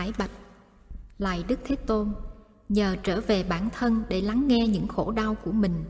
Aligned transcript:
hải 0.00 0.12
bạch. 0.18 0.30
Lại 1.18 1.44
Đức 1.48 1.58
Thế 1.64 1.76
Tôn, 1.76 2.12
Nhờ 2.68 2.96
trở 3.02 3.20
về 3.20 3.44
bản 3.44 3.68
thân 3.70 4.02
để 4.08 4.20
lắng 4.20 4.48
nghe 4.48 4.66
những 4.66 4.88
khổ 4.88 5.12
đau 5.12 5.34
của 5.34 5.52
mình 5.52 5.84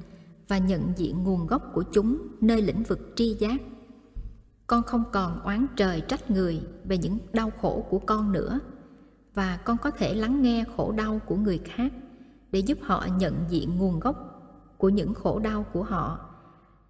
Và 0.49 0.59
nhận 0.59 0.93
diện 0.97 1.25
nguồn 1.25 1.47
gốc 1.47 1.63
của 1.75 1.85
chúng 1.93 2.29
nơi 2.41 2.63
lĩnh 2.63 2.83
vực 2.83 3.13
tri 3.17 3.35
giác. 3.35 3.61
Con 4.67 4.83
không 4.83 5.05
còn 5.13 5.41
oán 5.43 5.67
trời 5.77 6.01
trách 6.01 6.31
người 6.31 6.61
về 6.85 6.99
những 6.99 7.19
đau 7.33 7.51
khổ 7.61 7.87
của 7.91 7.99
con 7.99 8.33
nữa 8.33 8.61
Và 9.35 9.57
con 9.57 9.77
có 9.79 9.91
thể 9.91 10.15
lắng 10.15 10.43
nghe 10.43 10.65
khổ 10.77 10.93
đau 10.93 11.21
của 11.27 11.37
người 11.37 11.59
khác 11.59 11.93
Để 12.53 12.61
giúp 12.61 12.79
họ 12.83 13.07
nhận 13.19 13.35
diện 13.49 13.77
nguồn 13.77 14.01
gốc 14.01 14.17
của 14.79 14.89
những 14.89 15.15
khổ 15.15 15.39
đau 15.39 15.67
của 15.73 15.83
họ 15.83 16.19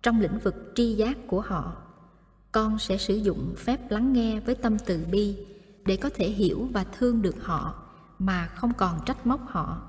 Trong 0.02 0.20
lĩnh 0.20 0.38
vực 0.38 0.72
tri 0.74 0.94
giác 0.94 1.18
của 1.28 1.40
họ. 1.40 1.76
Con 2.52 2.78
sẽ 2.78 2.96
sử 2.96 3.16
dụng 3.16 3.54
phép 3.56 3.90
lắng 3.90 4.12
nghe 4.12 4.40
với 4.40 4.54
tâm 4.54 4.76
từ 4.86 5.06
bi 5.10 5.46
để 5.90 5.96
có 5.96 6.10
thể 6.14 6.28
hiểu 6.28 6.68
và 6.72 6.84
thương 6.84 7.22
được 7.22 7.44
họ 7.44 7.74
mà 8.18 8.46
không 8.46 8.72
còn 8.74 8.98
trách 9.06 9.26
móc 9.26 9.40
họ. 9.48 9.82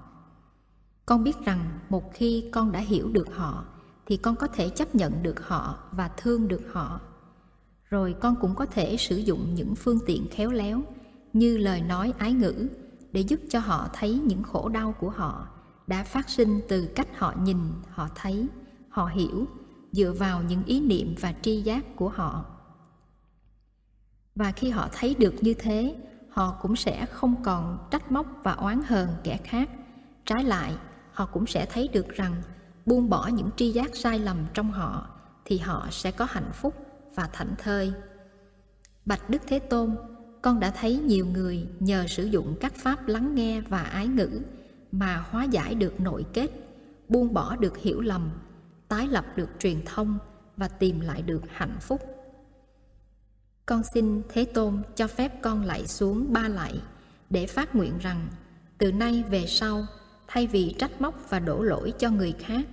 Con 1.06 1.24
biết 1.24 1.38
rằng 1.46 1.80
một 1.90 2.14
khi 2.14 2.50
con 2.52 2.72
đã 2.72 2.80
hiểu 2.80 3.10
được 3.10 3.36
họ, 3.36 3.66
thì 4.06 4.18
con 4.18 4.36
có 4.36 4.48
thể 4.48 4.70
chấp 4.70 4.96
nhận 4.96 5.24
được 5.24 5.48
họ 5.48 5.78
và 5.92 6.08
thương 6.18 6.48
được 6.48 6.62
họ. 6.74 7.00
Rồi 7.90 8.16
con 8.20 8.36
cũng 8.42 8.56
có 8.56 8.66
thể 8.66 8.98
sử 8.98 9.18
dụng 9.18 9.54
những 9.54 9.76
phương 9.76 10.00
tiện 10.06 10.28
khéo 10.32 10.52
léo 10.52 10.84
như 11.34 11.58
lời 11.58 11.82
nói 11.82 12.14
ái 12.18 12.34
ngữ 12.34 12.68
để 13.12 13.22
giúp 13.22 13.40
cho 13.50 13.60
họ 13.60 13.90
thấy 13.94 14.22
những 14.26 14.44
khổ 14.44 14.70
đau 14.70 14.96
của 15.00 15.10
họ 15.10 15.48
đã 15.88 16.04
phát 16.04 16.30
sinh 16.30 16.62
từ 16.68 16.86
cách 16.96 17.20
họ 17.20 17.34
nhìn, 17.44 17.58
họ 17.90 18.08
thấy, 18.16 18.48
họ 18.90 19.06
hiểu 19.06 19.46
dựa 19.92 20.12
vào 20.12 20.44
những 20.44 20.64
ý 20.66 20.80
niệm 20.80 21.16
và 21.20 21.34
tri 21.42 21.62
giác 21.62 21.96
của 21.96 22.10
họ 22.10 22.46
và 24.36 24.52
khi 24.52 24.70
họ 24.70 24.90
thấy 24.92 25.16
được 25.20 25.34
như 25.42 25.54
thế, 25.54 25.96
họ 26.30 26.58
cũng 26.62 26.76
sẽ 26.76 27.06
không 27.06 27.44
còn 27.44 27.88
trách 27.92 28.12
móc 28.12 28.26
và 28.44 28.52
oán 28.52 28.82
hờn 28.88 29.10
kẻ 29.24 29.38
khác. 29.44 29.70
Trái 30.26 30.44
lại, 30.44 30.74
họ 31.12 31.26
cũng 31.26 31.48
sẽ 31.48 31.66
thấy 31.66 31.88
được 31.88 32.10
rằng 32.10 32.42
buông 32.86 33.10
bỏ 33.10 33.28
những 33.28 33.50
tri 33.56 33.72
giác 33.72 33.96
sai 33.96 34.20
lầm 34.20 34.38
trong 34.54 34.72
họ 34.72 35.10
thì 35.46 35.58
họ 35.58 35.88
sẽ 35.92 36.12
có 36.12 36.26
hạnh 36.30 36.52
phúc 36.54 36.74
và 37.16 37.30
thảnh 37.34 37.56
thơi. 37.58 37.94
Bạch 39.06 39.30
đức 39.30 39.42
thế 39.48 39.60
tôn, 39.60 39.96
con 40.42 40.60
đã 40.60 40.72
thấy 40.72 40.98
nhiều 40.98 41.26
người 41.26 41.68
nhờ 41.80 42.08
sử 42.08 42.26
dụng 42.26 42.56
các 42.60 42.74
pháp 42.76 43.08
lắng 43.08 43.36
nghe 43.36 43.62
và 43.62 43.82
ái 43.82 44.08
ngữ 44.08 44.42
mà 44.92 45.26
hóa 45.30 45.44
giải 45.44 45.76
được 45.76 46.00
nội 46.00 46.26
kết, 46.34 46.50
buông 47.10 47.34
bỏ 47.34 47.56
được 47.56 47.78
hiểu 47.78 48.02
lầm, 48.02 48.32
tái 48.88 49.08
lập 49.08 49.26
được 49.36 49.50
truyền 49.60 49.86
thông 49.86 50.18
và 50.58 50.68
tìm 50.68 51.00
lại 51.00 51.22
được 51.22 51.42
hạnh 51.50 51.78
phúc 51.82 52.11
con 53.72 53.84
xin 53.84 54.22
Thế 54.30 54.46
Tôn 54.46 54.82
cho 54.96 55.08
phép 55.08 55.42
con 55.42 55.66
lạy 55.66 55.88
xuống 55.88 56.34
ba 56.34 56.48
lạy 56.48 56.82
để 57.30 57.48
phát 57.48 57.76
nguyện 57.76 57.98
rằng, 57.98 58.28
từ 58.78 58.92
nay 58.92 59.24
về 59.30 59.46
sau, 59.48 59.86
thay 60.28 60.48
vì 60.48 60.76
trách 60.80 61.02
móc 61.02 61.30
và 61.30 61.40
đổ 61.40 61.62
lỗi 61.62 61.94
cho 62.00 62.10
người 62.10 62.34
khác, 62.40 62.66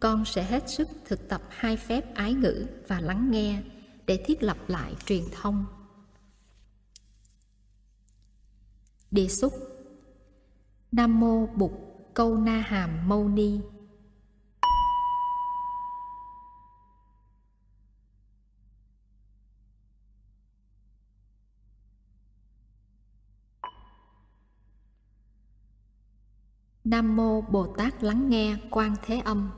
con 0.00 0.24
sẽ 0.24 0.42
hết 0.42 0.70
sức 0.70 0.88
thực 1.04 1.28
tập 1.28 1.42
hai 1.48 1.76
phép 1.76 2.14
ái 2.14 2.34
ngữ 2.34 2.66
và 2.88 3.00
lắng 3.00 3.30
nghe, 3.30 3.62
để 4.06 4.24
thiết 4.26 4.42
lập 4.42 4.56
lại 4.68 4.94
truyền 5.06 5.22
thông. 5.40 5.64
Đề 9.10 9.28
xúc 9.28 9.52
nam 10.92 11.20
mô 11.20 11.46
bụt 11.46 11.72
câu 12.14 12.36
na 12.36 12.64
hàm 12.66 13.08
mâu 13.08 13.28
ni. 13.28 13.60
Nam 26.86 27.16
mô 27.16 27.40
Bồ 27.40 27.66
Tát 27.66 28.02
lắng 28.02 28.28
nghe 28.30 28.56
Quan 28.70 28.94
Thế 29.02 29.18
Âm. 29.24 29.50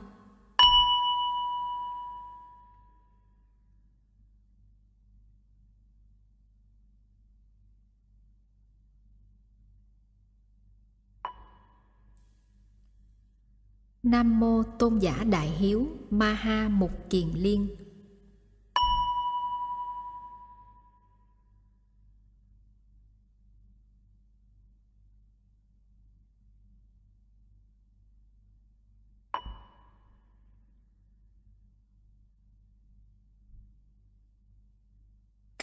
Nam 14.03 14.39
mô 14.39 14.63
Tôn 14.79 14.99
giả 14.99 15.23
Đại 15.23 15.49
Hiếu 15.49 15.87
Ma 16.09 16.33
Ha 16.33 16.69
Mục 16.69 16.91
Kiền 17.09 17.27
Liên. 17.33 17.88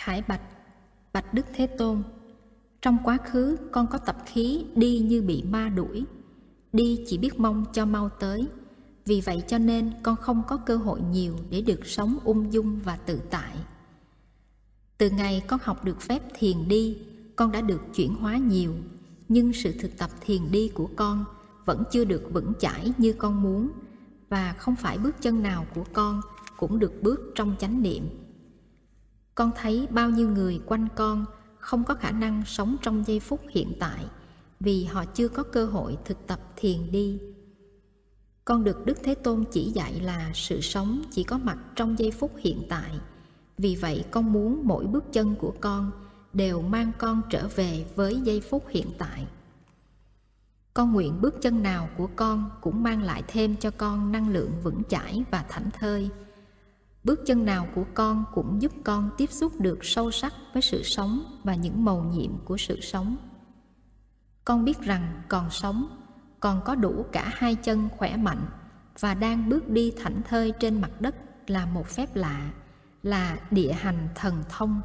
Khải 0.06 0.22
bạch 0.28 0.40
Bạch 1.12 1.34
Đức 1.34 1.46
Thế 1.54 1.66
Tôn. 1.66 2.02
Trong 2.82 2.98
quá 3.04 3.18
khứ, 3.24 3.56
con 3.72 3.86
có 3.86 3.98
tập 3.98 4.16
khí 4.26 4.64
đi 4.74 4.98
như 4.98 5.22
bị 5.22 5.42
ma 5.42 5.68
đuổi. 5.68 6.04
Đi 6.72 7.04
chỉ 7.06 7.18
biết 7.18 7.40
mong 7.40 7.64
cho 7.72 7.86
mau 7.86 8.08
tới. 8.08 8.46
Vì 9.04 9.20
vậy 9.20 9.42
cho 9.46 9.58
nên 9.58 9.92
con 10.02 10.16
không 10.16 10.42
có 10.48 10.56
cơ 10.56 10.76
hội 10.76 11.00
nhiều 11.00 11.36
để 11.50 11.60
được 11.60 11.86
sống 11.86 12.18
ung 12.24 12.52
dung 12.52 12.80
và 12.84 12.96
tự 12.96 13.20
tại. 13.30 13.56
Từ 14.98 15.10
ngày 15.10 15.42
con 15.46 15.60
học 15.62 15.84
được 15.84 16.00
phép 16.00 16.22
thiền 16.34 16.68
đi, 16.68 16.98
Con 17.36 17.52
đã 17.52 17.60
được 17.60 17.80
chuyển 17.94 18.14
hóa 18.14 18.36
nhiều. 18.36 18.72
Nhưng 19.28 19.52
sự 19.52 19.72
thực 19.72 19.98
tập 19.98 20.10
thiền 20.20 20.50
đi 20.50 20.68
của 20.68 20.88
con 20.96 21.24
vẫn 21.64 21.82
chưa 21.92 22.04
được 22.04 22.30
vững 22.32 22.52
chãi 22.58 22.92
như 22.98 23.12
con 23.12 23.42
muốn. 23.42 23.70
Và 24.28 24.52
không 24.58 24.76
phải 24.76 24.98
bước 24.98 25.14
chân 25.20 25.42
nào 25.42 25.66
của 25.74 25.84
con 25.92 26.20
cũng 26.56 26.78
được 26.78 27.02
bước 27.02 27.32
trong 27.34 27.56
chánh 27.58 27.82
niệm 27.82 28.08
con 29.36 29.50
thấy 29.56 29.86
bao 29.90 30.10
nhiêu 30.10 30.28
người 30.28 30.60
quanh 30.66 30.88
con 30.96 31.24
không 31.58 31.84
có 31.84 31.94
khả 31.94 32.10
năng 32.10 32.42
sống 32.46 32.76
trong 32.82 33.06
giây 33.06 33.20
phút 33.20 33.40
hiện 33.50 33.72
tại 33.80 34.04
vì 34.60 34.84
họ 34.84 35.04
chưa 35.04 35.28
có 35.28 35.42
cơ 35.42 35.66
hội 35.66 35.98
thực 36.04 36.26
tập 36.26 36.40
thiền 36.56 36.90
đi. 36.90 37.20
Con 38.44 38.64
được 38.64 38.86
đức 38.86 38.98
thế 39.02 39.14
tôn 39.14 39.44
chỉ 39.52 39.70
dạy 39.70 40.00
là 40.00 40.30
sự 40.34 40.60
sống 40.60 41.02
chỉ 41.10 41.24
có 41.24 41.38
mặt 41.38 41.58
trong 41.74 41.98
giây 41.98 42.10
phút 42.10 42.32
hiện 42.38 42.62
tại. 42.68 42.90
Vì 43.58 43.76
vậy, 43.76 44.04
con 44.10 44.32
muốn 44.32 44.60
mỗi 44.64 44.86
bước 44.86 45.04
chân 45.12 45.34
của 45.34 45.54
con 45.60 45.90
đều 46.32 46.62
mang 46.62 46.92
con 46.98 47.22
trở 47.30 47.48
về 47.48 47.86
với 47.94 48.20
giây 48.20 48.40
phút 48.40 48.64
hiện 48.68 48.86
tại. 48.98 49.26
Con 50.74 50.92
nguyện 50.92 51.20
bước 51.20 51.34
chân 51.42 51.62
nào 51.62 51.88
của 51.96 52.08
con 52.16 52.50
cũng 52.60 52.82
mang 52.82 53.02
lại 53.02 53.22
thêm 53.28 53.56
cho 53.56 53.70
con 53.70 54.12
năng 54.12 54.32
lượng 54.32 54.52
vững 54.62 54.82
chãi 54.88 55.24
và 55.30 55.44
thảnh 55.48 55.70
thơi 55.78 56.10
bước 57.06 57.20
chân 57.26 57.44
nào 57.44 57.68
của 57.74 57.84
con 57.94 58.24
cũng 58.34 58.62
giúp 58.62 58.72
con 58.84 59.10
tiếp 59.16 59.30
xúc 59.30 59.60
được 59.60 59.78
sâu 59.82 60.10
sắc 60.10 60.32
với 60.52 60.62
sự 60.62 60.82
sống 60.82 61.40
và 61.44 61.54
những 61.54 61.84
màu 61.84 62.04
nhiệm 62.04 62.38
của 62.44 62.56
sự 62.56 62.80
sống. 62.80 63.16
Con 64.44 64.64
biết 64.64 64.80
rằng 64.80 65.22
còn 65.28 65.50
sống, 65.50 65.86
còn 66.40 66.60
có 66.64 66.74
đủ 66.74 67.04
cả 67.12 67.30
hai 67.34 67.54
chân 67.54 67.88
khỏe 67.96 68.16
mạnh 68.16 68.46
và 69.00 69.14
đang 69.14 69.48
bước 69.48 69.68
đi 69.68 69.92
thảnh 69.96 70.22
thơi 70.22 70.52
trên 70.60 70.80
mặt 70.80 71.00
đất 71.00 71.14
là 71.46 71.66
một 71.66 71.86
phép 71.86 72.16
lạ, 72.16 72.50
là 73.02 73.38
địa 73.50 73.72
hành 73.72 74.08
thần 74.14 74.42
thông. 74.48 74.80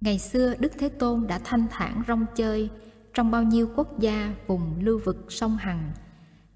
Ngày 0.00 0.18
xưa 0.18 0.54
đức 0.58 0.72
thế 0.78 0.88
tôn 0.88 1.26
đã 1.26 1.40
thanh 1.44 1.66
thản 1.70 2.02
rong 2.08 2.26
chơi 2.36 2.70
trong 3.14 3.30
bao 3.30 3.42
nhiêu 3.42 3.70
quốc 3.76 3.98
gia 3.98 4.34
vùng 4.46 4.74
lưu 4.80 5.00
vực 5.04 5.26
sông 5.28 5.56
hằng. 5.56 5.92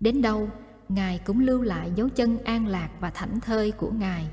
Đến 0.00 0.22
đâu 0.22 0.48
Ngài 0.88 1.18
cũng 1.18 1.40
lưu 1.40 1.62
lại 1.62 1.92
dấu 1.96 2.08
chân 2.08 2.38
an 2.44 2.66
lạc 2.66 2.90
và 3.00 3.10
thảnh 3.10 3.40
thơi 3.40 3.70
của 3.70 3.90
Ngài. 3.90 4.26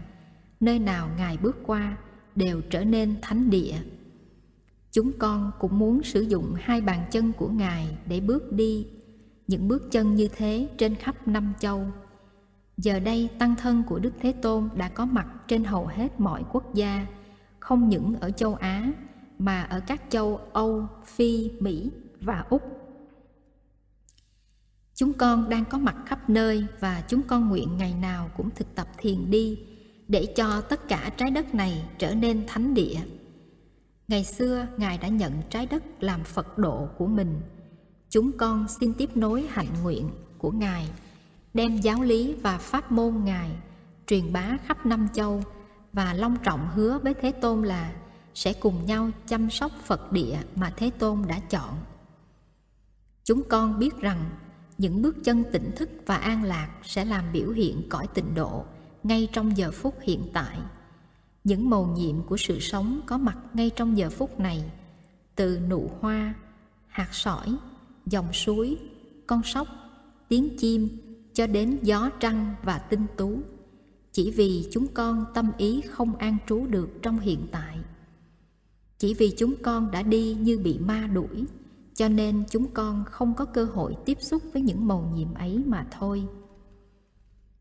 Nơi 0.59 0.79
nào 0.79 1.09
Ngài 1.17 1.37
bước 1.37 1.57
qua 1.65 1.97
đều 2.35 2.61
trở 2.69 2.83
nên 2.83 3.15
thánh 3.21 3.49
địa. 3.49 3.75
Chúng 4.91 5.11
con 5.19 5.51
cũng 5.59 5.79
muốn 5.79 6.03
sử 6.03 6.21
dụng 6.21 6.53
hai 6.59 6.81
bàn 6.81 7.05
chân 7.11 7.31
của 7.37 7.47
Ngài 7.47 7.97
để 8.05 8.19
bước 8.19 8.51
đi, 8.51 8.87
những 9.47 9.67
bước 9.67 9.91
chân 9.91 10.15
như 10.15 10.27
thế 10.27 10.67
trên 10.77 10.95
khắp 10.95 11.27
năm 11.27 11.53
châu. 11.59 11.85
Giờ 12.77 12.99
đây 12.99 13.29
tăng 13.39 13.55
thân 13.55 13.83
của 13.87 13.99
Đức 13.99 14.13
Thế 14.21 14.31
Tôn 14.31 14.69
đã 14.75 14.89
có 14.89 15.05
mặt 15.05 15.27
trên 15.47 15.63
hầu 15.63 15.85
hết 15.85 16.19
mọi 16.19 16.43
quốc 16.51 16.73
gia, 16.73 17.05
không 17.59 17.89
những 17.89 18.15
ở 18.19 18.31
châu 18.31 18.55
Á 18.55 18.91
mà 19.39 19.63
ở 19.63 19.79
các 19.79 20.01
châu 20.09 20.39
Âu, 20.53 20.87
Phi, 21.05 21.51
Mỹ 21.59 21.91
và 22.21 22.45
Úc 22.49 22.80
Chúng 25.01 25.13
con 25.13 25.49
đang 25.49 25.65
có 25.65 25.77
mặt 25.77 25.95
khắp 26.05 26.29
nơi 26.29 26.65
và 26.79 27.03
chúng 27.07 27.21
con 27.21 27.49
nguyện 27.49 27.77
ngày 27.77 27.93
nào 28.01 28.29
cũng 28.37 28.49
thực 28.55 28.75
tập 28.75 28.87
thiền 28.97 29.31
đi 29.31 29.59
để 30.07 30.33
cho 30.35 30.61
tất 30.61 30.87
cả 30.87 31.11
trái 31.17 31.31
đất 31.31 31.55
này 31.55 31.89
trở 31.97 32.15
nên 32.15 32.47
thánh 32.47 32.73
địa. 32.73 32.99
Ngày 34.07 34.23
xưa, 34.23 34.67
Ngài 34.77 34.97
đã 34.97 35.07
nhận 35.07 35.33
trái 35.49 35.65
đất 35.65 35.83
làm 35.99 36.23
Phật 36.23 36.57
độ 36.57 36.87
của 36.97 37.05
mình. 37.05 37.41
Chúng 38.09 38.31
con 38.37 38.67
xin 38.79 38.93
tiếp 38.93 39.17
nối 39.17 39.47
hạnh 39.49 39.67
nguyện 39.83 40.09
của 40.37 40.51
Ngài, 40.51 40.89
đem 41.53 41.77
giáo 41.77 42.01
lý 42.01 42.35
và 42.41 42.57
pháp 42.57 42.91
môn 42.91 43.23
Ngài 43.23 43.49
truyền 44.07 44.33
bá 44.33 44.57
khắp 44.65 44.85
năm 44.85 45.07
châu 45.13 45.43
và 45.93 46.13
long 46.13 46.37
trọng 46.43 46.69
hứa 46.73 46.99
với 47.03 47.13
Thế 47.13 47.31
Tôn 47.31 47.63
là 47.63 47.93
sẽ 48.33 48.53
cùng 48.53 48.85
nhau 48.85 49.09
chăm 49.27 49.49
sóc 49.49 49.71
Phật 49.85 50.11
địa 50.11 50.37
mà 50.55 50.73
Thế 50.77 50.89
Tôn 50.89 51.23
đã 51.27 51.39
chọn. 51.39 51.77
Chúng 53.23 53.43
con 53.49 53.79
biết 53.79 53.97
rằng 53.99 54.29
những 54.81 55.01
bước 55.01 55.23
chân 55.23 55.43
tỉnh 55.51 55.71
thức 55.75 55.89
và 56.05 56.15
an 56.15 56.43
lạc 56.43 56.69
sẽ 56.83 57.05
làm 57.05 57.25
biểu 57.33 57.49
hiện 57.49 57.81
cõi 57.89 58.07
tịnh 58.13 58.35
độ 58.35 58.65
ngay 59.03 59.27
trong 59.33 59.57
giờ 59.57 59.71
phút 59.71 59.95
hiện 60.01 60.29
tại. 60.33 60.57
Những 61.43 61.69
mầu 61.69 61.87
nhiệm 61.87 62.23
của 62.23 62.37
sự 62.37 62.59
sống 62.59 63.01
có 63.05 63.17
mặt 63.17 63.37
ngay 63.53 63.69
trong 63.69 63.97
giờ 63.97 64.09
phút 64.09 64.39
này, 64.39 64.71
từ 65.35 65.59
nụ 65.69 65.91
hoa, 65.99 66.33
hạt 66.87 67.07
sỏi, 67.11 67.55
dòng 68.05 68.33
suối, 68.33 68.77
con 69.27 69.41
sóc, 69.43 69.67
tiếng 70.27 70.57
chim 70.57 70.89
cho 71.33 71.47
đến 71.47 71.79
gió 71.81 72.09
trăng 72.19 72.55
và 72.63 72.77
tinh 72.77 73.05
tú. 73.17 73.39
Chỉ 74.11 74.31
vì 74.31 74.67
chúng 74.71 74.87
con 74.87 75.25
tâm 75.33 75.51
ý 75.57 75.81
không 75.81 76.15
an 76.15 76.37
trú 76.47 76.67
được 76.67 76.89
trong 77.01 77.19
hiện 77.19 77.47
tại. 77.51 77.77
Chỉ 78.97 79.13
vì 79.13 79.33
chúng 79.37 79.53
con 79.61 79.91
đã 79.91 80.01
đi 80.01 80.37
như 80.41 80.59
bị 80.59 80.79
ma 80.79 81.09
đuổi 81.13 81.45
cho 82.01 82.09
nên 82.09 82.43
chúng 82.49 82.67
con 82.73 83.03
không 83.05 83.33
có 83.33 83.45
cơ 83.45 83.65
hội 83.65 83.95
tiếp 84.05 84.17
xúc 84.21 84.43
với 84.53 84.61
những 84.61 84.87
màu 84.87 85.11
nhiệm 85.15 85.33
ấy 85.33 85.63
mà 85.67 85.87
thôi. 85.91 86.27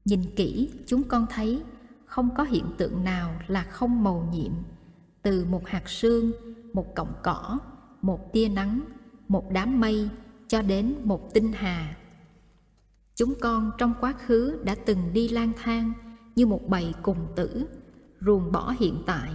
Nhìn 0.04 0.20
kỹ, 0.36 0.70
chúng 0.86 1.02
con 1.02 1.26
thấy 1.30 1.62
không 2.06 2.28
có 2.36 2.42
hiện 2.42 2.64
tượng 2.78 3.04
nào 3.04 3.40
là 3.46 3.62
không 3.62 4.04
màu 4.04 4.28
nhiệm. 4.32 4.52
Từ 5.22 5.44
một 5.44 5.66
hạt 5.66 5.88
sương, 5.88 6.32
một 6.72 6.94
cọng 6.94 7.12
cỏ, 7.22 7.58
một 8.02 8.32
tia 8.32 8.48
nắng, 8.48 8.80
một 9.28 9.50
đám 9.52 9.80
mây 9.80 10.08
cho 10.48 10.62
đến 10.62 10.94
một 11.04 11.34
tinh 11.34 11.52
hà. 11.52 11.96
Chúng 13.14 13.34
con 13.40 13.70
trong 13.78 13.94
quá 14.00 14.14
khứ 14.26 14.60
đã 14.64 14.74
từng 14.86 15.12
đi 15.12 15.28
lang 15.28 15.52
thang 15.62 15.92
như 16.36 16.46
một 16.46 16.68
bầy 16.68 16.94
cùng 17.02 17.26
tử, 17.36 17.66
ruồng 18.20 18.52
bỏ 18.52 18.74
hiện 18.78 19.02
tại, 19.06 19.30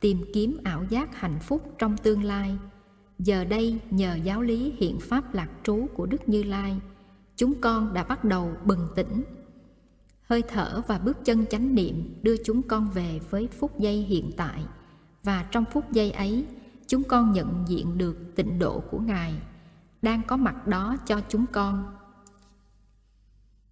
tìm 0.00 0.24
kiếm 0.34 0.56
ảo 0.64 0.84
giác 0.88 1.16
hạnh 1.16 1.38
phúc 1.40 1.74
trong 1.78 1.96
tương 1.96 2.24
lai. 2.24 2.58
Giờ 3.24 3.44
đây 3.44 3.80
nhờ 3.90 4.14
giáo 4.14 4.42
lý 4.42 4.72
hiện 4.78 5.00
pháp 5.00 5.34
lạc 5.34 5.48
trú 5.62 5.86
của 5.94 6.06
Đức 6.06 6.28
Như 6.28 6.42
Lai, 6.42 6.80
chúng 7.36 7.60
con 7.60 7.94
đã 7.94 8.04
bắt 8.04 8.24
đầu 8.24 8.52
bừng 8.64 8.88
tỉnh. 8.96 9.24
Hơi 10.22 10.42
thở 10.42 10.82
và 10.86 10.98
bước 10.98 11.24
chân 11.24 11.46
chánh 11.46 11.74
niệm 11.74 12.14
đưa 12.22 12.36
chúng 12.44 12.62
con 12.62 12.90
về 12.90 13.20
với 13.30 13.48
phút 13.58 13.78
giây 13.78 13.96
hiện 13.96 14.30
tại 14.36 14.64
và 15.22 15.46
trong 15.50 15.64
phút 15.72 15.92
giây 15.92 16.10
ấy 16.10 16.46
chúng 16.86 17.04
con 17.04 17.32
nhận 17.32 17.64
diện 17.68 17.98
được 17.98 18.16
tịnh 18.36 18.58
độ 18.58 18.80
của 18.90 18.98
Ngài 18.98 19.34
đang 20.02 20.22
có 20.26 20.36
mặt 20.36 20.66
đó 20.66 20.96
cho 21.06 21.20
chúng 21.28 21.46
con. 21.52 21.96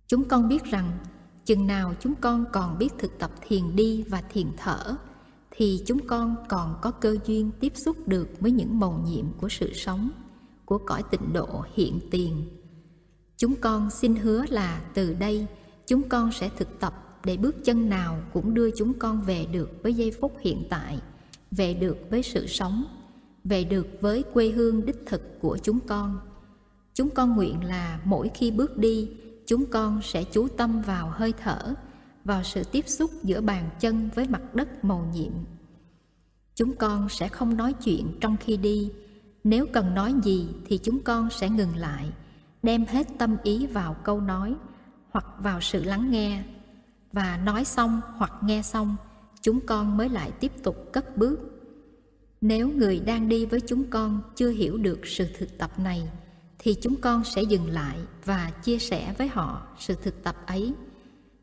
Chúng 0.07 0.29
con 0.29 0.49
biết 0.49 0.65
rằng 0.65 0.99
chừng 1.45 1.67
nào 1.67 1.95
chúng 2.01 2.15
con 2.15 2.45
còn 2.53 2.79
biết 2.79 2.89
thực 2.99 3.19
tập 3.19 3.31
thiền 3.49 3.77
đi 3.77 4.03
và 4.03 4.23
thiền 4.23 4.47
thở 4.57 4.97
thì 5.51 5.83
chúng 5.87 6.07
con 6.07 6.37
còn 6.49 6.79
có 6.83 6.91
cơ 6.91 7.17
duyên 7.27 7.51
tiếp 7.61 7.73
xúc 7.77 8.09
được 8.09 8.29
với 8.41 8.51
những 8.51 8.81
màu 8.81 9.05
nhiệm 9.07 9.25
của 9.41 9.49
sự 9.49 9.73
sống, 9.73 10.11
của 10.65 10.79
cõi 10.79 11.03
tịnh 11.11 11.33
độ 11.33 11.65
hiện 11.75 12.01
tiền. 12.11 12.49
Chúng 13.37 13.57
con 13.57 13.91
xin 13.91 14.15
hứa 14.15 14.45
là 14.49 14.83
từ 14.95 15.15
đây 15.15 15.47
chúng 15.87 16.09
con 16.09 16.33
sẽ 16.33 16.51
thực 16.57 16.81
tập 16.81 17.21
để 17.25 17.37
bước 17.37 17.65
chân 17.65 17.89
nào 17.89 18.23
cũng 18.33 18.55
đưa 18.55 18.71
chúng 18.71 18.95
con 18.95 19.23
về 19.23 19.47
được 19.53 19.71
với 19.83 19.95
giây 19.95 20.11
phút 20.21 20.33
hiện 20.41 20.65
tại, 20.71 20.99
về 21.51 21.75
được 21.75 21.97
với 22.11 22.23
sự 22.23 22.47
sống, 22.47 22.85
về 23.45 23.65
được 23.65 23.87
với 24.01 24.23
quê 24.23 24.51
hương 24.51 24.87
đích 24.87 25.07
thực 25.07 25.41
của 25.41 25.59
chúng 25.63 25.81
con. 25.81 26.19
Chúng 26.95 27.11
con 27.11 27.37
nguyện 27.37 27.65
là 27.65 28.01
mỗi 28.05 28.31
khi 28.35 28.51
bước 28.51 28.77
đi, 28.77 29.09
chúng 29.47 29.67
con 29.67 30.01
sẽ 30.03 30.25
chú 30.25 30.49
tâm 30.49 30.83
vào 30.83 31.11
hơi 31.15 31.33
thở, 31.43 31.75
vào 32.25 32.43
sự 32.43 32.65
tiếp 32.65 32.89
xúc 32.89 33.11
giữa 33.23 33.41
bàn 33.41 33.71
chân 33.81 34.11
với 34.15 34.29
mặt 34.29 34.55
đất 34.55 34.85
màu 34.85 35.11
nhiệm. 35.15 35.33
Chúng 36.55 36.77
con 36.77 37.09
sẽ 37.09 37.29
không 37.29 37.57
nói 37.57 37.73
chuyện 37.73 38.19
trong 38.21 38.37
khi 38.37 38.57
đi, 38.57 38.91
nếu 39.45 39.67
cần 39.73 39.95
nói 39.95 40.15
gì 40.23 40.49
thì 40.67 40.79
chúng 40.79 41.03
con 41.03 41.31
sẽ 41.31 41.49
ngừng 41.49 41.77
lại, 41.77 42.13
đem 42.63 42.85
hết 42.85 43.07
tâm 43.19 43.37
ý 43.43 43.67
vào 43.67 43.97
câu 44.05 44.21
nói 44.21 44.55
hoặc 45.11 45.27
vào 45.39 45.61
sự 45.61 45.85
lắng 45.85 46.11
nghe 46.11 46.43
và 47.13 47.41
nói 47.45 47.65
xong 47.65 48.01
hoặc 48.17 48.33
nghe 48.43 48.63
xong, 48.63 48.97
chúng 49.41 49.61
con 49.67 49.97
mới 49.97 50.09
lại 50.09 50.31
tiếp 50.41 50.53
tục 50.63 50.77
cất 50.93 51.17
bước. 51.17 51.41
Nếu 52.41 52.69
người 52.69 53.01
đang 53.01 53.29
đi 53.29 53.47
với 53.47 53.61
chúng 53.61 53.85
con 53.91 54.23
chưa 54.37 54.51
hiểu 54.51 54.79
được 54.79 55.01
sự 55.05 55.27
thực 55.39 55.59
tập 55.59 55.79
này 55.79 56.09
thì 56.59 56.77
chúng 56.83 56.97
con 56.97 57.25
sẽ 57.25 57.43
dừng 57.43 57.71
lại 57.71 57.99
và 58.25 58.51
chia 58.63 58.79
sẻ 58.79 59.15
với 59.19 59.29
họ 59.29 59.67
sự 59.79 59.95
thực 60.03 60.23
tập 60.23 60.37
ấy 60.47 60.73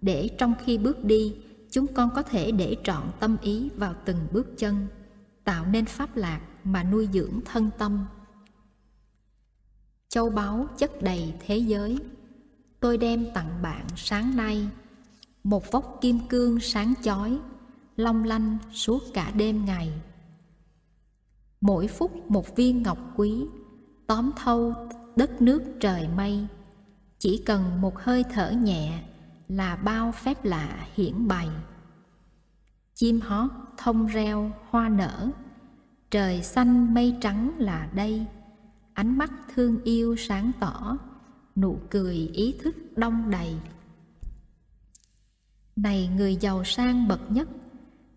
để 0.08 0.30
trong 0.38 0.54
khi 0.66 0.78
bước 0.78 1.04
đi, 1.04 1.36
chúng 1.72 1.88
con 1.94 2.10
có 2.16 2.24
thể 2.24 2.52
để 2.52 2.78
trọn 2.84 3.04
tâm 3.20 3.38
ý 3.42 3.70
vào 3.76 3.94
từng 4.06 4.28
bước 4.32 4.58
chân, 4.58 4.88
tạo 5.44 5.66
nên 5.66 5.86
pháp 5.86 6.18
lạc 6.18 6.42
mà 6.64 6.84
nuôi 6.84 7.08
dưỡng 7.14 7.40
thân 7.46 7.70
tâm. 7.78 8.06
Châu 10.10 10.30
báu 10.30 10.68
chất 10.78 11.02
đầy 11.02 11.34
thế 11.46 11.58
giới, 11.58 11.98
tôi 12.80 12.98
đem 12.98 13.26
tặng 13.34 13.62
bạn 13.62 13.86
sáng 13.96 14.36
nay 14.36 14.68
một 15.44 15.72
vóc 15.72 15.98
kim 16.02 16.20
cương 16.30 16.60
sáng 16.60 16.94
chói, 17.02 17.40
long 17.96 18.24
lanh 18.24 18.58
suốt 18.72 19.04
cả 19.14 19.32
đêm 19.36 19.66
ngày. 19.66 19.92
Mỗi 21.62 21.88
phút 21.88 22.32
một 22.32 22.56
viên 22.56 22.84
ngọc 22.84 22.98
quý, 23.16 23.46
tóm 24.08 24.32
thâu 24.36 24.74
đất 25.16 25.42
nước 25.42 25.62
trời 25.80 26.08
mây, 26.18 26.48
chỉ 27.20 27.44
cần 27.46 27.82
một 27.82 28.00
hơi 28.00 28.24
thở 28.34 28.52
nhẹ 28.52 29.04
là 29.48 29.76
bao 29.76 30.12
phép 30.12 30.46
lạ 30.46 30.88
hiển 30.94 31.28
bày. 31.28 31.50
Chim 32.94 33.20
hót 33.22 33.52
thông 33.78 34.08
reo, 34.08 34.52
hoa 34.70 34.90
nở. 34.90 35.30
Trời 36.12 36.44
xanh 36.44 36.94
mây 36.94 37.16
trắng 37.22 37.52
là 37.58 37.90
đây. 37.94 38.26
Ánh 38.94 39.18
mắt 39.18 39.32
thương 39.54 39.84
yêu 39.84 40.16
sáng 40.16 40.52
tỏ, 40.60 40.98
nụ 41.56 41.80
cười 41.90 42.16
ý 42.16 42.56
thức 42.62 42.76
đông 42.96 43.30
đầy. 43.30 43.56
Này 45.76 46.10
người 46.16 46.36
giàu 46.36 46.64
sang 46.64 47.08
bậc 47.08 47.32
nhất, 47.32 47.50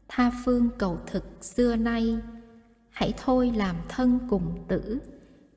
tha 0.09 0.31
phương 0.45 0.69
cầu 0.79 0.99
thực 1.07 1.25
xưa 1.41 1.77
nay, 1.77 2.19
hãy 2.91 3.13
thôi 3.25 3.53
làm 3.57 3.77
thân 3.89 4.19
cùng 4.31 4.65
tử, 4.69 4.99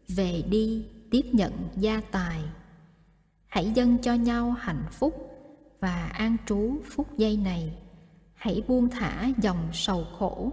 về 0.08 0.44
đi 0.50 0.86
tiếp 1.12 1.22
nhận 1.32 1.54
gia 1.76 2.02
tài. 2.12 2.42
Hãy 3.48 3.72
dâng 3.76 3.98
cho 4.02 4.14
nhau 4.14 4.52
hạnh 4.52 4.84
phúc 4.92 5.33
và 5.84 6.10
an 6.14 6.38
trú 6.46 6.78
phút 6.86 7.18
giây 7.18 7.38
này, 7.38 7.74
hãy 8.34 8.64
buông 8.68 8.90
thả 8.90 9.30
dòng 9.42 9.70
sầu 9.74 10.08
khổ 10.20 10.52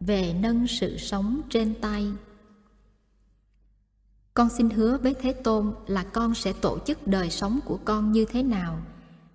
về 0.00 0.34
nâng 0.40 0.66
sự 0.66 0.96
sống 0.96 1.40
trên 1.50 1.74
tay. 1.80 2.06
Con 4.34 4.48
xin 4.48 4.70
hứa 4.70 4.98
với 4.98 5.14
thế 5.14 5.32
tôn 5.32 5.74
là 5.86 6.02
con 6.02 6.34
sẽ 6.34 6.52
tổ 6.52 6.78
chức 6.86 7.06
đời 7.06 7.30
sống 7.30 7.60
của 7.64 7.78
con 7.84 8.12
như 8.12 8.24
thế 8.24 8.42
nào, 8.42 8.78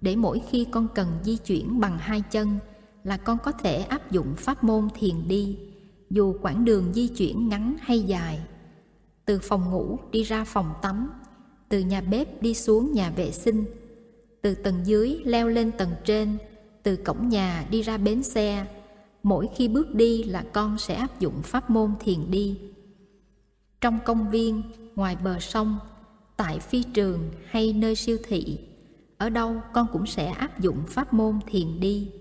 để 0.02 0.16
mỗi 0.16 0.42
khi 0.50 0.68
con 0.72 0.88
cần 0.96 1.08
di 1.24 1.38
chuyển 1.38 1.80
bằng 1.80 1.98
hai 1.98 2.24
chân 2.32 2.60
là 3.04 3.18
con 3.18 3.38
có 3.44 3.52
thể 3.52 3.82
áp 3.82 4.12
dụng 4.12 4.36
pháp 4.38 4.64
môn 4.64 4.88
thiền 4.96 5.28
đi, 5.28 5.60
dù 6.10 6.36
quãng 6.42 6.66
đường 6.66 6.94
di 6.94 7.08
chuyển 7.08 7.50
ngắn 7.50 7.76
hay 7.82 8.00
dài. 8.00 8.40
Từ 9.26 9.40
phòng 9.44 9.72
ngủ 9.72 10.00
đi 10.12 10.24
ra 10.24 10.44
phòng 10.44 10.74
tắm, 10.82 11.10
từ 11.70 11.80
nhà 11.80 12.02
bếp 12.02 12.42
đi 12.42 12.54
xuống 12.54 12.94
nhà 12.94 13.10
vệ 13.10 13.32
sinh 13.32 13.66
từ 14.42 14.56
tầng 14.56 14.82
dưới 14.86 15.20
leo 15.26 15.48
lên 15.48 15.72
tầng 15.72 15.92
trên, 16.06 16.38
từ 16.84 16.96
cổng 16.96 17.30
nhà 17.30 17.66
đi 17.70 17.82
ra 17.82 17.98
bến 17.98 18.24
xe. 18.24 18.66
Mỗi 19.24 19.50
khi 19.56 19.68
bước 19.68 19.96
đi 19.96 20.24
là 20.24 20.44
con 20.54 20.78
sẽ 20.78 20.96
áp 20.96 21.20
dụng 21.20 21.42
pháp 21.44 21.70
môn 21.70 21.92
thiền 22.00 22.32
đi. 22.32 22.60
Trong 23.82 24.00
công 24.06 24.30
viên, 24.30 24.62
ngoài 24.96 25.18
bờ 25.24 25.40
sông, 25.40 25.80
tại 26.38 26.60
phi 26.60 26.84
trường 26.84 27.30
hay 27.46 27.74
nơi 27.74 27.96
siêu 27.96 28.18
thị, 28.28 28.60
ở 29.18 29.30
đâu 29.30 29.62
con 29.74 29.88
cũng 29.94 30.06
sẽ 30.06 30.26
áp 30.26 30.60
dụng 30.60 30.84
pháp 30.88 31.14
môn 31.14 31.40
thiền 31.48 31.80
đi. 31.80 32.12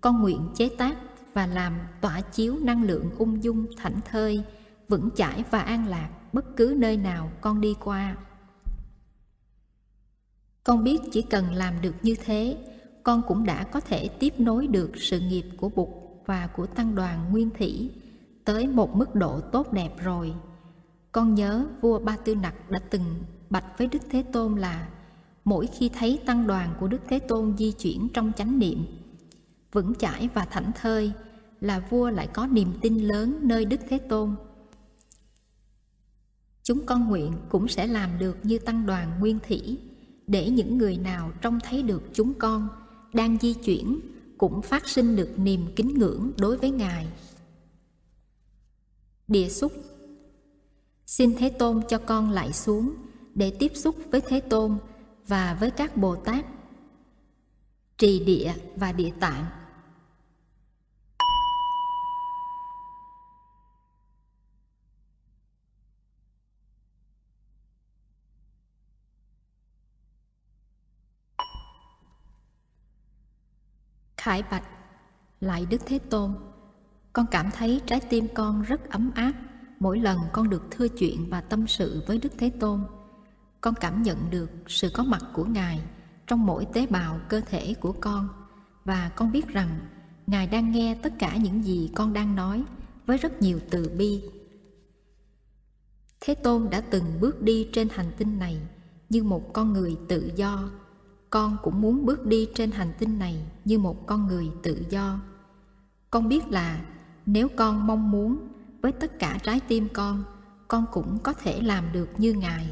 Con 0.00 0.22
nguyện 0.22 0.48
chế 0.54 0.68
tác 0.68 0.96
và 1.34 1.46
làm 1.46 1.78
tỏa 2.00 2.20
chiếu 2.20 2.58
năng 2.58 2.82
lượng 2.82 3.10
ung 3.18 3.44
dung 3.44 3.66
thảnh 3.76 4.00
thơi, 4.10 4.42
vững 4.88 5.08
chãi 5.16 5.44
và 5.50 5.60
an 5.60 5.88
lạc 5.88 6.10
bất 6.32 6.56
cứ 6.56 6.74
nơi 6.78 6.96
nào 6.96 7.30
con 7.40 7.60
đi 7.60 7.74
qua 7.80 8.16
con 10.68 10.84
biết 10.84 10.98
chỉ 11.12 11.22
cần 11.22 11.52
làm 11.52 11.74
được 11.82 11.94
như 12.02 12.14
thế, 12.24 12.56
con 13.02 13.22
cũng 13.28 13.44
đã 13.44 13.64
có 13.64 13.80
thể 13.80 14.08
tiếp 14.08 14.34
nối 14.38 14.66
được 14.66 14.90
sự 14.96 15.20
nghiệp 15.20 15.44
của 15.56 15.68
Bụt 15.68 15.88
và 16.26 16.46
của 16.46 16.66
Tăng 16.66 16.94
đoàn 16.94 17.24
Nguyên 17.30 17.50
Thủy 17.58 17.90
tới 18.44 18.66
một 18.66 18.96
mức 18.96 19.14
độ 19.14 19.40
tốt 19.40 19.72
đẹp 19.72 19.90
rồi. 20.02 20.34
Con 21.12 21.34
nhớ 21.34 21.66
vua 21.80 21.98
Ba 21.98 22.16
Tư 22.24 22.34
Nặc 22.34 22.70
đã 22.70 22.78
từng 22.90 23.04
bạch 23.50 23.78
với 23.78 23.86
Đức 23.86 23.98
Thế 24.10 24.22
Tôn 24.22 24.56
là 24.56 24.88
mỗi 25.44 25.66
khi 25.66 25.88
thấy 25.88 26.20
tăng 26.26 26.46
đoàn 26.46 26.74
của 26.80 26.88
Đức 26.88 27.00
Thế 27.08 27.18
Tôn 27.18 27.56
di 27.58 27.72
chuyển 27.72 28.08
trong 28.14 28.32
chánh 28.36 28.58
niệm, 28.58 28.86
vững 29.72 29.94
chãi 29.94 30.28
và 30.34 30.44
thảnh 30.44 30.72
thơi 30.80 31.12
là 31.60 31.82
vua 31.90 32.10
lại 32.10 32.28
có 32.32 32.46
niềm 32.46 32.72
tin 32.80 32.98
lớn 32.98 33.38
nơi 33.42 33.64
Đức 33.64 33.80
Thế 33.88 33.98
Tôn. 33.98 34.34
Chúng 36.62 36.86
con 36.86 37.08
nguyện 37.08 37.32
cũng 37.48 37.68
sẽ 37.68 37.86
làm 37.86 38.18
được 38.18 38.36
như 38.42 38.58
tăng 38.58 38.86
đoàn 38.86 39.20
Nguyên 39.20 39.38
Thủy 39.48 39.78
để 40.28 40.50
những 40.50 40.78
người 40.78 40.96
nào 40.96 41.32
trông 41.40 41.58
thấy 41.64 41.82
được 41.82 42.02
chúng 42.12 42.34
con 42.34 42.68
đang 43.12 43.38
di 43.40 43.54
chuyển 43.54 44.00
cũng 44.38 44.62
phát 44.62 44.88
sinh 44.88 45.16
được 45.16 45.30
niềm 45.36 45.66
kính 45.76 45.98
ngưỡng 45.98 46.30
đối 46.38 46.56
với 46.56 46.70
Ngài. 46.70 47.06
Địa 49.28 49.48
xúc 49.48 49.72
Xin 51.06 51.34
Thế 51.38 51.48
Tôn 51.48 51.82
cho 51.88 51.98
con 51.98 52.30
lại 52.30 52.52
xuống 52.52 52.94
để 53.34 53.50
tiếp 53.58 53.72
xúc 53.74 53.96
với 54.10 54.20
Thế 54.20 54.40
Tôn 54.40 54.78
và 55.26 55.56
với 55.60 55.70
các 55.70 55.96
Bồ 55.96 56.16
Tát, 56.16 56.46
trì 57.98 58.24
địa 58.24 58.54
và 58.76 58.92
địa 58.92 59.10
tạng 59.20 59.44
khải 74.18 74.42
bạch, 74.50 74.64
lại 75.40 75.66
đức 75.70 75.82
thế 75.86 75.98
tôn. 75.98 76.34
Con 77.12 77.26
cảm 77.30 77.50
thấy 77.50 77.80
trái 77.86 78.00
tim 78.00 78.28
con 78.34 78.62
rất 78.62 78.90
ấm 78.90 79.10
áp 79.14 79.32
mỗi 79.80 79.98
lần 79.98 80.18
con 80.32 80.50
được 80.50 80.62
thưa 80.70 80.88
chuyện 80.88 81.30
và 81.30 81.40
tâm 81.40 81.66
sự 81.66 82.02
với 82.06 82.18
đức 82.18 82.32
thế 82.38 82.50
tôn. 82.60 82.80
Con 83.60 83.74
cảm 83.74 84.02
nhận 84.02 84.30
được 84.30 84.50
sự 84.66 84.90
có 84.94 85.02
mặt 85.02 85.22
của 85.32 85.44
ngài 85.44 85.80
trong 86.26 86.46
mỗi 86.46 86.66
tế 86.72 86.86
bào 86.86 87.20
cơ 87.28 87.40
thể 87.40 87.74
của 87.80 87.92
con 87.92 88.28
và 88.84 89.10
con 89.16 89.32
biết 89.32 89.48
rằng 89.48 89.80
ngài 90.26 90.46
đang 90.46 90.72
nghe 90.72 90.94
tất 91.02 91.12
cả 91.18 91.36
những 91.36 91.64
gì 91.64 91.90
con 91.94 92.12
đang 92.12 92.36
nói 92.36 92.64
với 93.06 93.18
rất 93.18 93.42
nhiều 93.42 93.60
từ 93.70 93.90
bi. 93.98 94.22
Thế 96.20 96.34
tôn 96.34 96.70
đã 96.70 96.80
từng 96.80 97.04
bước 97.20 97.42
đi 97.42 97.68
trên 97.72 97.88
hành 97.88 98.12
tinh 98.18 98.38
này 98.38 98.60
như 99.08 99.22
một 99.22 99.52
con 99.52 99.72
người 99.72 99.96
tự 100.08 100.32
do 100.36 100.70
con 101.30 101.56
cũng 101.62 101.80
muốn 101.80 102.06
bước 102.06 102.26
đi 102.26 102.48
trên 102.54 102.70
hành 102.70 102.92
tinh 102.98 103.18
này 103.18 103.42
như 103.64 103.78
một 103.78 104.06
con 104.06 104.26
người 104.26 104.50
tự 104.62 104.82
do. 104.90 105.20
Con 106.10 106.28
biết 106.28 106.48
là 106.48 106.80
nếu 107.26 107.48
con 107.56 107.86
mong 107.86 108.10
muốn 108.10 108.48
với 108.82 108.92
tất 108.92 109.18
cả 109.18 109.38
trái 109.42 109.60
tim 109.68 109.88
con 109.92 110.24
con 110.68 110.84
cũng 110.92 111.18
có 111.18 111.32
thể 111.32 111.60
làm 111.62 111.92
được 111.92 112.08
như 112.18 112.32
ngài. 112.32 112.70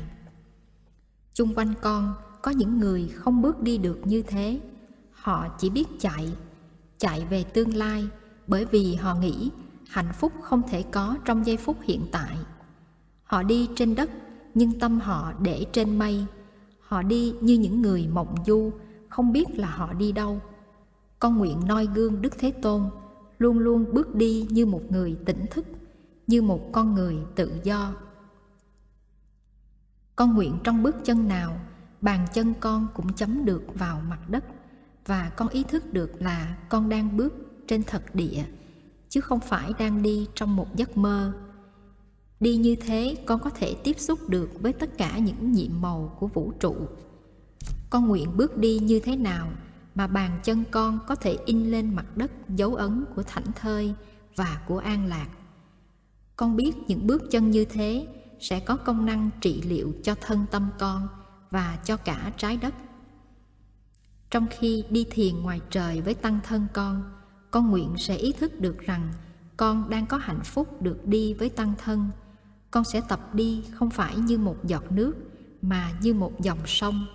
Chung 1.34 1.54
quanh 1.54 1.74
con 1.82 2.14
có 2.42 2.50
những 2.50 2.78
người 2.78 3.08
không 3.08 3.42
bước 3.42 3.62
đi 3.62 3.78
được 3.78 4.00
như 4.04 4.22
thế. 4.22 4.60
Họ 5.12 5.48
chỉ 5.58 5.70
biết 5.70 5.84
chạy 5.98 6.32
chạy 6.98 7.24
về 7.30 7.44
tương 7.44 7.76
lai 7.76 8.08
bởi 8.46 8.64
vì 8.64 8.94
họ 8.94 9.14
nghĩ 9.14 9.50
hạnh 9.88 10.12
phúc 10.18 10.32
không 10.42 10.62
thể 10.68 10.82
có 10.82 11.16
trong 11.24 11.46
giây 11.46 11.56
phút 11.56 11.76
hiện 11.82 12.06
tại. 12.12 12.36
Họ 13.24 13.42
đi 13.42 13.68
trên 13.76 13.94
đất 13.94 14.10
nhưng 14.54 14.78
tâm 14.78 15.00
họ 15.00 15.32
để 15.42 15.66
trên 15.72 15.98
mây 15.98 16.26
họ 16.86 17.02
đi 17.02 17.34
như 17.40 17.54
những 17.54 17.82
người 17.82 18.06
mộng 18.06 18.34
du, 18.46 18.70
không 19.08 19.32
biết 19.32 19.58
là 19.58 19.70
họ 19.70 19.92
đi 19.92 20.12
đâu. 20.12 20.40
Con 21.18 21.38
nguyện 21.38 21.60
noi 21.66 21.88
gương 21.94 22.22
đức 22.22 22.38
thế 22.38 22.50
tôn, 22.50 22.82
luôn 23.38 23.58
luôn 23.58 23.84
bước 23.92 24.14
đi 24.14 24.46
như 24.50 24.66
một 24.66 24.82
người 24.90 25.16
tỉnh 25.26 25.46
thức, 25.50 25.66
như 26.26 26.42
một 26.42 26.72
con 26.72 26.94
người 26.94 27.16
tự 27.34 27.52
do. 27.62 27.94
Con 30.16 30.34
nguyện 30.34 30.58
trong 30.64 30.82
bước 30.82 30.96
chân 31.04 31.28
nào, 31.28 31.60
bàn 32.00 32.26
chân 32.32 32.54
con 32.60 32.86
cũng 32.94 33.12
chấm 33.12 33.44
được 33.44 33.62
vào 33.74 34.00
mặt 34.08 34.20
đất, 34.28 34.44
và 35.06 35.30
con 35.36 35.48
ý 35.48 35.62
thức 35.62 35.92
được 35.92 36.22
là 36.22 36.56
con 36.68 36.88
đang 36.88 37.16
bước 37.16 37.34
trên 37.68 37.82
thật 37.82 38.02
địa, 38.14 38.44
chứ 39.08 39.20
không 39.20 39.40
phải 39.40 39.72
đang 39.78 40.02
đi 40.02 40.28
trong 40.34 40.56
một 40.56 40.76
giấc 40.76 40.96
mơ 40.96 41.32
đi 42.40 42.56
như 42.56 42.76
thế 42.76 43.16
con 43.26 43.40
có 43.40 43.50
thể 43.50 43.74
tiếp 43.84 43.98
xúc 43.98 44.28
được 44.28 44.50
với 44.60 44.72
tất 44.72 44.98
cả 44.98 45.18
những 45.18 45.52
nhiệm 45.52 45.80
màu 45.80 46.16
của 46.20 46.26
vũ 46.26 46.52
trụ. 46.60 46.76
Con 47.90 48.08
nguyện 48.08 48.36
bước 48.36 48.56
đi 48.56 48.78
như 48.78 49.00
thế 49.00 49.16
nào 49.16 49.48
mà 49.94 50.06
bàn 50.06 50.40
chân 50.44 50.64
con 50.70 50.98
có 51.06 51.14
thể 51.14 51.38
in 51.46 51.70
lên 51.70 51.94
mặt 51.94 52.16
đất 52.16 52.30
dấu 52.48 52.74
ấn 52.74 53.04
của 53.14 53.22
thảnh 53.22 53.52
thơi 53.54 53.94
và 54.36 54.62
của 54.68 54.78
an 54.78 55.06
lạc. 55.06 55.28
Con 56.36 56.56
biết 56.56 56.72
những 56.88 57.06
bước 57.06 57.22
chân 57.30 57.50
như 57.50 57.64
thế 57.64 58.06
sẽ 58.40 58.60
có 58.60 58.76
công 58.76 59.06
năng 59.06 59.30
trị 59.40 59.62
liệu 59.62 59.92
cho 60.02 60.14
thân 60.20 60.46
tâm 60.50 60.68
con 60.78 61.08
và 61.50 61.78
cho 61.84 61.96
cả 61.96 62.32
trái 62.36 62.56
đất. 62.56 62.74
Trong 64.30 64.46
khi 64.50 64.84
đi 64.90 65.06
thiền 65.10 65.42
ngoài 65.42 65.60
trời 65.70 66.00
với 66.00 66.14
tăng 66.14 66.40
thân 66.44 66.66
con 66.72 67.16
con 67.50 67.70
nguyện 67.70 67.94
sẽ 67.98 68.16
ý 68.16 68.32
thức 68.32 68.60
được 68.60 68.78
rằng 68.78 69.12
con 69.56 69.90
đang 69.90 70.06
có 70.06 70.16
hạnh 70.16 70.40
phúc 70.44 70.82
được 70.82 71.06
đi 71.06 71.34
với 71.34 71.48
tăng 71.48 71.74
thân 71.78 72.10
con 72.70 72.84
sẽ 72.84 73.00
tập 73.08 73.34
đi 73.34 73.64
không 73.72 73.90
phải 73.90 74.16
như 74.16 74.38
một 74.38 74.56
giọt 74.64 74.92
nước, 74.92 75.14
mà 75.62 75.92
như 76.00 76.14
một 76.14 76.40
dòng 76.40 76.66
sông. 76.66 77.06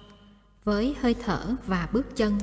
Với 0.64 0.96
hơi 1.02 1.16
thở 1.26 1.56
và 1.68 1.90
bước 1.94 2.16
chân, 2.16 2.38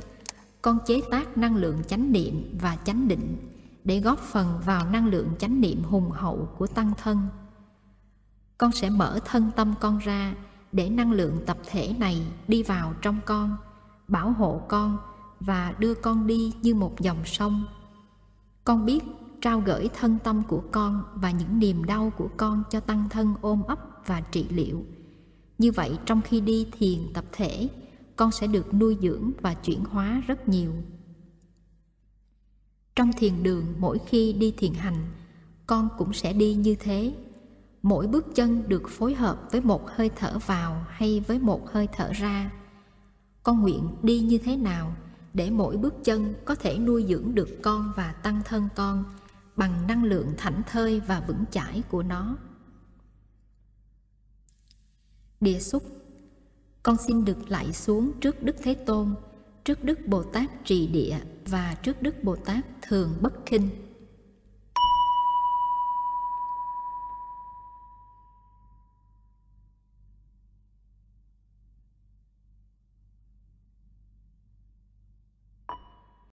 con 0.62 0.78
chế 0.86 1.00
tác 1.10 1.38
năng 1.38 1.56
lượng 1.56 1.82
chánh 1.86 2.12
niệm 2.12 2.58
và 2.60 2.76
chánh 2.84 3.08
định 3.08 3.36
để 3.84 4.00
góp 4.00 4.18
phần 4.18 4.60
vào 4.64 4.90
năng 4.90 5.06
lượng 5.06 5.28
chánh 5.38 5.60
niệm 5.60 5.82
hùng 5.82 6.10
hậu 6.10 6.48
của 6.58 6.66
tăng 6.66 6.92
thân. 7.02 7.28
Con 8.58 8.72
sẽ 8.72 8.90
mở 8.90 9.18
thân 9.24 9.50
tâm 9.56 9.74
con 9.80 9.98
ra 9.98 10.34
để 10.72 10.90
năng 10.90 11.12
lượng 11.12 11.38
tập 11.46 11.58
thể 11.66 11.94
này 11.98 12.22
đi 12.48 12.62
vào 12.62 12.94
trong 13.02 13.18
con, 13.24 13.56
bảo 14.08 14.30
hộ 14.30 14.62
con 14.68 14.98
và 15.40 15.74
đưa 15.78 15.94
con 15.94 16.26
đi 16.26 16.54
như 16.62 16.74
một 16.74 17.00
dòng 17.00 17.24
sông. 17.24 17.64
Con 18.64 18.86
biết 18.86 19.04
trao 19.40 19.60
gửi 19.60 19.88
thân 19.94 20.18
tâm 20.24 20.42
của 20.48 20.62
con 20.72 21.02
và 21.14 21.30
những 21.30 21.58
niềm 21.58 21.84
đau 21.84 22.12
của 22.16 22.28
con 22.36 22.62
cho 22.70 22.80
tăng 22.80 23.08
thân 23.10 23.34
ôm 23.40 23.62
ấp 23.62 23.78
và 24.06 24.20
trị 24.20 24.46
liệu. 24.50 24.84
Như 25.58 25.72
vậy, 25.72 25.98
trong 26.06 26.20
khi 26.22 26.40
đi 26.40 26.66
thiền 26.72 26.98
tập 27.14 27.24
thể, 27.32 27.68
con 28.16 28.30
sẽ 28.32 28.46
được 28.46 28.74
nuôi 28.74 28.96
dưỡng 29.02 29.30
và 29.40 29.54
chuyển 29.54 29.84
hóa 29.84 30.22
rất 30.26 30.48
nhiều. 30.48 30.72
Trong 32.96 33.12
thiền 33.12 33.42
đường, 33.42 33.64
mỗi 33.78 33.98
khi 34.06 34.32
đi 34.32 34.54
thiền 34.56 34.72
hành, 34.72 35.06
con 35.66 35.88
cũng 35.98 36.12
sẽ 36.12 36.32
đi 36.32 36.54
như 36.54 36.74
thế. 36.74 37.14
Mỗi 37.82 38.06
bước 38.06 38.26
chân 38.34 38.68
được 38.68 38.88
phối 38.88 39.14
hợp 39.14 39.40
với 39.52 39.60
một 39.60 39.90
hơi 39.90 40.10
thở 40.16 40.38
vào 40.46 40.84
hay 40.88 41.20
với 41.20 41.38
một 41.38 41.70
hơi 41.70 41.88
thở 41.92 42.12
ra. 42.12 42.50
Con 43.42 43.62
nguyện 43.62 43.88
đi 44.02 44.20
như 44.20 44.38
thế 44.38 44.56
nào 44.56 44.96
để 45.34 45.50
mỗi 45.50 45.76
bước 45.76 45.94
chân 46.04 46.34
có 46.44 46.54
thể 46.54 46.78
nuôi 46.78 47.04
dưỡng 47.08 47.34
được 47.34 47.48
con 47.62 47.92
và 47.96 48.12
tăng 48.12 48.42
thân 48.44 48.68
con? 48.74 49.04
Bằng 49.58 49.86
năng 49.86 50.04
lượng 50.04 50.34
thảnh 50.36 50.62
thơi 50.66 51.00
và 51.00 51.20
vững 51.20 51.44
chãi 51.50 51.82
của 51.88 52.02
nó. 52.02 52.36
Địa 55.40 55.58
xúc, 55.58 55.82
con 56.82 56.96
xin 56.96 57.24
được 57.24 57.50
lại 57.50 57.72
xuống 57.72 58.12
trước 58.20 58.42
đức 58.42 58.56
thế 58.62 58.74
tôn, 58.74 59.14
trước 59.64 59.84
đức 59.84 59.98
bồ 60.06 60.22
tát 60.22 60.50
trì 60.64 60.86
địa 60.86 61.18
và 61.46 61.74
trước 61.82 62.02
đức 62.02 62.24
bồ 62.24 62.36
tát 62.36 62.64
thường 62.82 63.18
bất 63.20 63.32
khinh 63.46 63.87